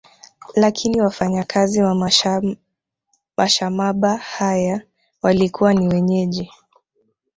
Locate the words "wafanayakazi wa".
1.01-2.11